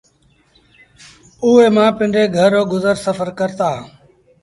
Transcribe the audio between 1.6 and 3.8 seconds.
مآݩ پنڊري گھر رو گزر سڦر ڪرتآ